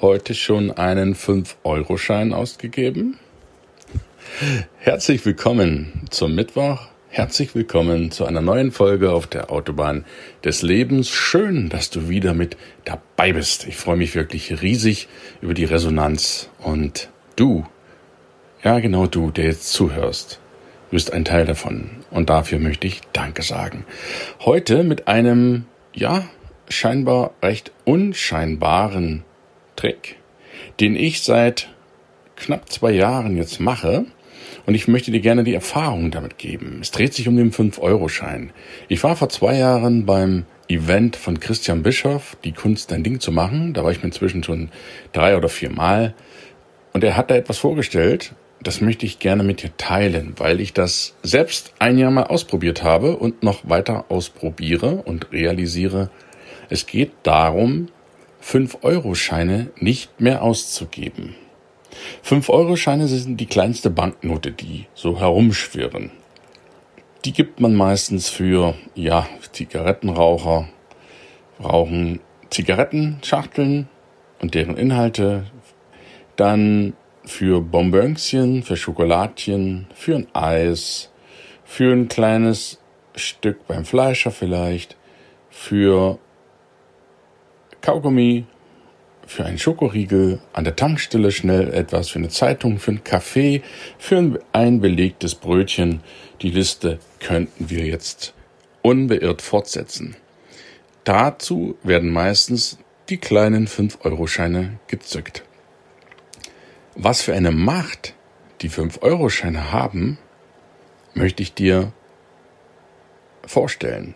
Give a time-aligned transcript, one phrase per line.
[0.00, 3.18] heute schon einen 5-Euro-Schein ausgegeben?
[4.78, 6.88] Herzlich willkommen zum Mittwoch.
[7.08, 10.04] Herzlich willkommen zu einer neuen Folge auf der Autobahn
[10.44, 11.10] des Lebens.
[11.10, 13.66] Schön, dass du wieder mit dabei bist.
[13.66, 15.08] Ich freue mich wirklich riesig
[15.42, 16.48] über die Resonanz.
[16.58, 17.66] Und du,
[18.62, 20.40] ja genau du, der jetzt zuhörst,
[20.90, 21.90] bist ein Teil davon.
[22.10, 23.84] Und dafür möchte ich Danke sagen.
[24.40, 26.24] Heute mit einem, ja,
[26.68, 29.24] scheinbar recht unscheinbaren
[29.80, 30.16] Trick,
[30.78, 31.70] den ich seit
[32.36, 34.04] knapp zwei Jahren jetzt mache.
[34.66, 36.80] Und ich möchte dir gerne die Erfahrung damit geben.
[36.82, 38.52] Es dreht sich um den 5-Euro-Schein.
[38.88, 43.32] Ich war vor zwei Jahren beim Event von Christian Bischoff, die Kunst dein Ding zu
[43.32, 43.72] machen.
[43.72, 44.68] Da war ich mir inzwischen schon
[45.12, 46.14] drei oder vier Mal.
[46.92, 48.34] Und er hat da etwas vorgestellt.
[48.62, 52.82] Das möchte ich gerne mit dir teilen, weil ich das selbst ein Jahr mal ausprobiert
[52.82, 56.10] habe und noch weiter ausprobiere und realisiere.
[56.68, 57.88] Es geht darum,
[58.42, 61.34] 5-Euro-Scheine nicht mehr auszugeben.
[62.24, 66.10] 5-Euro-Scheine sind die kleinste Banknote, die so herumschwirren.
[67.24, 70.68] Die gibt man meistens für, ja, Zigarettenraucher,
[71.62, 73.88] rauchen Zigarettenschachteln
[74.40, 75.44] und deren Inhalte,
[76.36, 76.94] dann
[77.24, 81.10] für Bonbönchen, für Schokoladchen, für ein Eis,
[81.64, 82.80] für ein kleines
[83.14, 84.96] Stück beim Fleischer vielleicht,
[85.50, 86.18] für
[87.80, 88.46] Kaugummi,
[89.26, 93.62] für einen Schokoriegel, an der Tankstelle schnell etwas, für eine Zeitung, für einen Kaffee,
[93.96, 96.00] für ein belegtes Brötchen.
[96.42, 98.34] Die Liste könnten wir jetzt
[98.82, 100.16] unbeirrt fortsetzen.
[101.04, 105.44] Dazu werden meistens die kleinen 5-Euro-Scheine gezückt.
[106.96, 108.14] Was für eine Macht
[108.62, 110.18] die 5-Euro-Scheine haben,
[111.14, 111.92] möchte ich dir
[113.46, 114.14] vorstellen,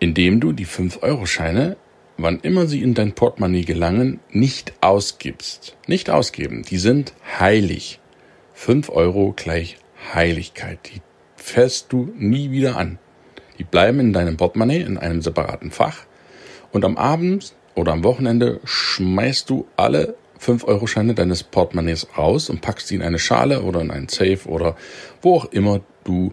[0.00, 1.76] indem du die 5-Euro-Scheine
[2.16, 5.76] wann immer sie in dein Portemonnaie gelangen, nicht ausgibst.
[5.86, 6.62] Nicht ausgeben.
[6.62, 8.00] Die sind heilig.
[8.52, 9.78] Fünf Euro gleich
[10.14, 10.78] Heiligkeit.
[10.86, 11.00] Die
[11.36, 12.98] fährst du nie wieder an.
[13.58, 15.98] Die bleiben in deinem Portemonnaie in einem separaten Fach.
[16.72, 22.88] Und am Abend oder am Wochenende schmeißt du alle 5-Euro-Scheine deines Portemonnaies raus und packst
[22.88, 24.76] sie in eine Schale oder in einen Safe oder
[25.22, 26.32] wo auch immer du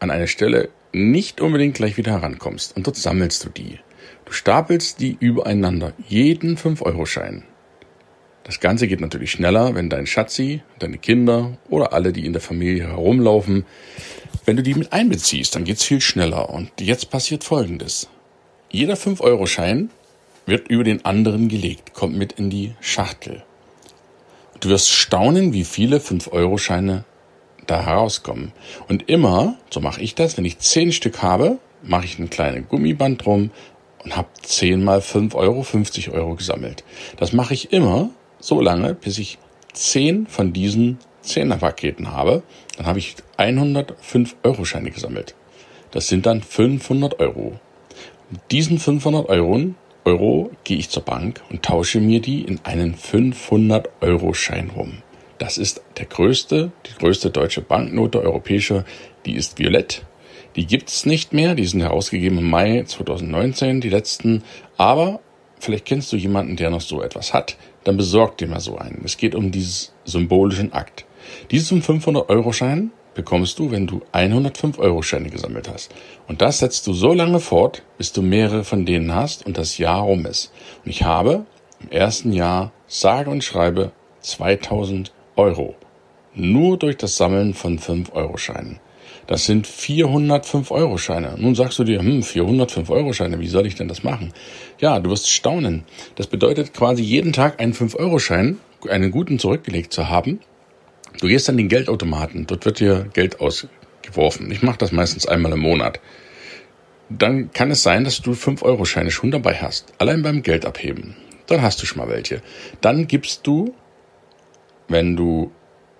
[0.00, 2.76] an eine Stelle nicht unbedingt gleich wieder herankommst.
[2.76, 3.78] Und dort sammelst du die.
[4.24, 7.44] Du stapelst die übereinander, jeden 5-Euro-Schein.
[8.44, 12.40] Das Ganze geht natürlich schneller, wenn dein Schatzi, deine Kinder oder alle, die in der
[12.40, 13.66] Familie herumlaufen,
[14.46, 16.48] wenn du die mit einbeziehst, dann geht's viel schneller.
[16.48, 18.08] Und jetzt passiert Folgendes.
[18.70, 19.90] Jeder 5-Euro-Schein
[20.46, 23.42] wird über den anderen gelegt, kommt mit in die Schachtel.
[24.60, 27.04] Du wirst staunen, wie viele 5-Euro-Scheine
[27.66, 28.52] da herauskommen.
[28.88, 32.66] Und immer, so mache ich das, wenn ich 10 Stück habe, mache ich ein kleines
[32.68, 33.50] Gummiband drum
[34.04, 36.84] und habe 10 mal 5 Euro, 50 Euro gesammelt.
[37.16, 38.10] Das mache ich immer
[38.40, 39.38] so lange, bis ich
[39.72, 42.42] 10 von diesen 10er Paketen habe.
[42.76, 45.34] Dann habe ich 105 Euro Scheine gesammelt.
[45.90, 47.58] Das sind dann 500 Euro.
[48.30, 49.60] Mit diesen 500 Euro,
[50.04, 55.02] Euro gehe ich zur Bank und tausche mir die in einen 500 Euro Schein rum.
[55.38, 58.84] Das ist der größte, die größte deutsche Banknote, europäische,
[59.24, 60.02] die ist violett
[60.56, 64.42] die gibt's nicht mehr, die sind herausgegeben im Mai 2019, die letzten.
[64.76, 65.20] Aber
[65.60, 69.02] vielleicht kennst du jemanden, der noch so etwas hat, dann besorg dir mal so einen.
[69.04, 71.04] Es geht um diesen symbolischen Akt.
[71.50, 75.92] Diesen 500-Euro-Schein bekommst du, wenn du 105-Euro-Scheine gesammelt hast.
[76.28, 79.78] Und das setzt du so lange fort, bis du mehrere von denen hast und das
[79.78, 80.52] Jahr rum ist.
[80.84, 81.44] Und ich habe
[81.80, 85.74] im ersten Jahr sage und schreibe 2000 Euro.
[86.34, 88.78] Nur durch das Sammeln von 5-Euro-Scheinen.
[89.28, 91.34] Das sind 405 Euro Scheine.
[91.36, 94.32] Nun sagst du dir, hm, 405 Euro Scheine, wie soll ich denn das machen?
[94.80, 95.84] Ja, du wirst staunen.
[96.16, 98.56] Das bedeutet quasi jeden Tag einen 5 Euro Schein,
[98.88, 100.40] einen guten zurückgelegt zu haben.
[101.20, 104.50] Du gehst an den Geldautomaten, dort wird dir Geld ausgeworfen.
[104.50, 106.00] Ich mache das meistens einmal im Monat.
[107.10, 109.92] Dann kann es sein, dass du 5 Euro Scheine schon dabei hast.
[109.98, 111.16] Allein beim Geld abheben.
[111.48, 112.40] Dann hast du schon mal welche.
[112.80, 113.74] Dann gibst du,
[114.88, 115.52] wenn du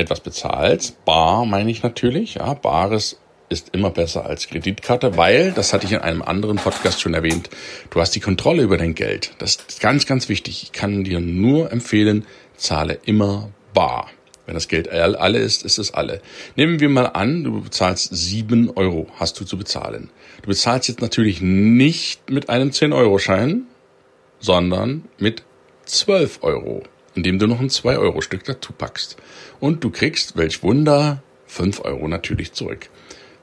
[0.00, 3.18] etwas bezahlst, bar meine ich natürlich, ja, bares
[3.50, 7.50] ist immer besser als Kreditkarte, weil, das hatte ich in einem anderen Podcast schon erwähnt,
[7.90, 9.32] du hast die Kontrolle über dein Geld.
[9.38, 10.62] Das ist ganz, ganz wichtig.
[10.62, 12.26] Ich kann dir nur empfehlen,
[12.56, 14.08] zahle immer bar.
[14.46, 16.22] Wenn das Geld alle ist, ist es alle.
[16.56, 20.10] Nehmen wir mal an, du bezahlst sieben Euro, hast du zu bezahlen.
[20.42, 23.64] Du bezahlst jetzt natürlich nicht mit einem 10-Euro-Schein,
[24.38, 25.42] sondern mit
[25.84, 26.82] 12 Euro,
[27.14, 29.16] indem du noch ein 2-Euro-Stück dazu packst.
[29.58, 32.88] Und du kriegst, welch Wunder, 5 Euro natürlich zurück.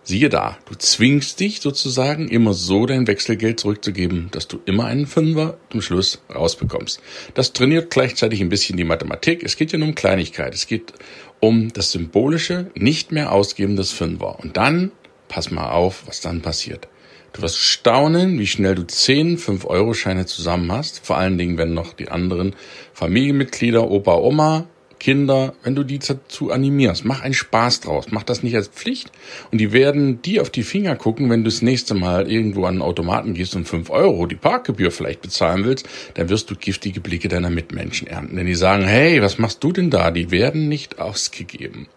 [0.04, 5.06] Siehe da, du zwingst dich sozusagen immer so dein Wechselgeld zurückzugeben, dass du immer einen
[5.06, 7.02] Fünfer zum Schluss rausbekommst.
[7.34, 9.44] Das trainiert gleichzeitig ein bisschen die Mathematik.
[9.44, 10.54] Es geht ja nur um Kleinigkeit.
[10.56, 10.94] Es geht
[11.42, 14.40] um das symbolische, nicht mehr ausgeben des Fünfer.
[14.40, 14.94] Und dann,
[15.28, 16.88] pass mal auf, was dann passiert.
[17.34, 21.06] Du wirst staunen, wie schnell du 10 5-Euro-Scheine zusammen hast.
[21.06, 22.56] Vor allen Dingen, wenn noch die anderen
[22.94, 24.66] Familienmitglieder, Opa, Oma,
[25.00, 29.12] Kinder, wenn du die dazu animierst, mach einen Spaß draus, mach das nicht als Pflicht
[29.52, 32.76] und die werden dir auf die Finger gucken, wenn du das nächste Mal irgendwo an
[32.76, 37.00] einen Automaten gehst und fünf Euro die Parkgebühr vielleicht bezahlen willst, dann wirst du giftige
[37.00, 40.12] Blicke deiner Mitmenschen ernten, denn die sagen, hey, was machst du denn da?
[40.12, 41.88] Die werden nicht ausgegeben.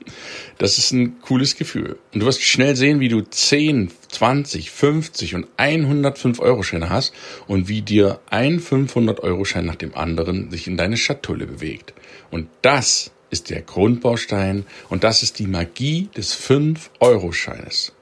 [0.59, 5.35] Das ist ein cooles Gefühl und du wirst schnell sehen, wie du 10, 20, 50
[5.35, 7.15] und 105 Euro Scheine hast
[7.47, 11.95] und wie dir ein 500 Euro Schein nach dem anderen sich in deine Schatulle bewegt.
[12.31, 17.93] Und das ist der Grundbaustein und das ist die Magie des 5-Euro-Scheines.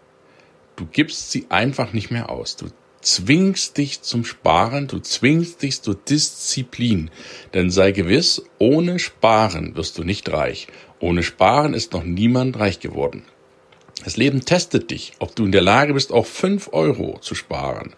[0.77, 2.57] Du gibst sie einfach nicht mehr aus.
[2.57, 2.69] Du
[3.01, 7.11] zwingst dich zum Sparen, du zwingst dich zur Disziplin.
[7.55, 10.67] Denn sei gewiss, ohne Sparen wirst du nicht reich.
[11.01, 13.23] Ohne Sparen ist noch niemand reich geworden.
[14.05, 17.95] Das Leben testet dich, ob du in der Lage bist, auch 5 Euro zu sparen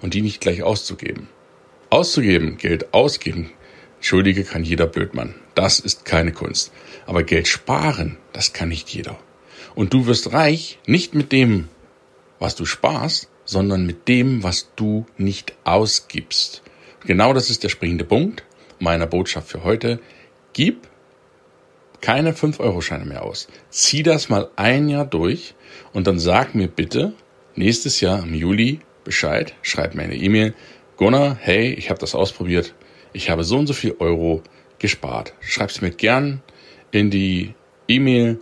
[0.00, 1.28] und die nicht gleich auszugeben.
[1.88, 3.50] Auszugeben, Geld ausgeben,
[3.96, 5.34] Entschuldige, kann jeder Blödmann.
[5.54, 6.72] Das ist keine Kunst.
[7.04, 9.18] Aber Geld sparen, das kann nicht jeder.
[9.74, 11.68] Und du wirst reich nicht mit dem,
[12.38, 16.62] was du sparst, sondern mit dem, was du nicht ausgibst.
[17.04, 18.44] Genau das ist der springende Punkt
[18.78, 20.00] meiner Botschaft für heute.
[20.54, 20.88] Gib
[22.00, 23.48] keine 5-Euro-Scheine mehr aus.
[23.70, 25.54] Zieh das mal ein Jahr durch
[25.92, 27.12] und dann sag mir bitte
[27.54, 29.54] nächstes Jahr im Juli Bescheid.
[29.62, 30.54] Schreib mir eine E-Mail.
[30.96, 32.74] Gunnar, hey, ich habe das ausprobiert
[33.12, 34.42] ich habe so und so viel Euro
[34.78, 35.34] gespart.
[35.40, 36.42] Schreib's mir gern
[36.90, 37.54] in die
[37.88, 38.40] E-Mail.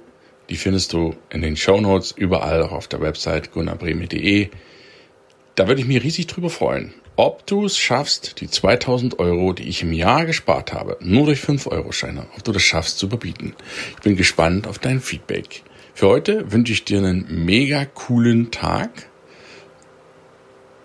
[0.51, 4.49] Die findest du in den Show Notes überall auch auf der Website gunnarbreme.de.
[5.55, 9.65] Da würde ich mich riesig drüber freuen, ob du es schaffst, die 2000 Euro, die
[9.65, 13.55] ich im Jahr gespart habe, nur durch 5-Euro-Scheine, ob du das schaffst zu überbieten.
[13.97, 15.65] Ich bin gespannt auf dein Feedback.
[15.95, 18.91] Für heute wünsche ich dir einen mega coolen Tag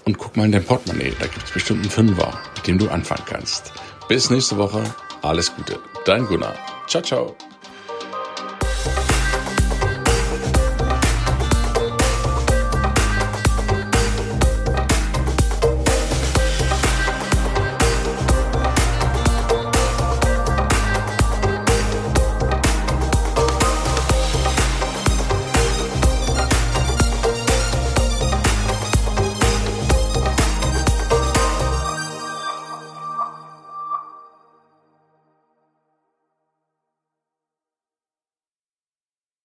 [0.05, 1.13] und guck mal in dein Portemonnaie.
[1.19, 3.71] Da gibt es bestimmt einen Fünfer, mit dem du anfangen kannst.
[4.07, 4.83] Bis nächste Woche.
[5.21, 5.79] Alles Gute.
[6.03, 6.55] Dein Gunnar.
[6.87, 7.35] Ciao, ciao.